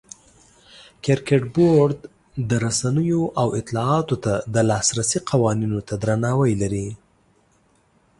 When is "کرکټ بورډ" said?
1.03-1.97